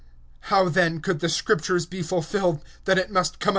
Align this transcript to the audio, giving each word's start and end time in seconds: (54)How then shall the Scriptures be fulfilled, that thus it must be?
(54)How 0.45 0.73
then 0.73 0.99
shall 1.03 1.13
the 1.13 1.29
Scriptures 1.29 1.85
be 1.85 2.01
fulfilled, 2.01 2.63
that 2.85 2.95
thus 2.95 3.05
it 3.07 3.11
must 3.11 3.37
be? 3.37 3.49